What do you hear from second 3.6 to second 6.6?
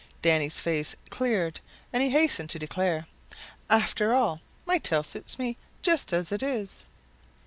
"After all, my tail suits me just as it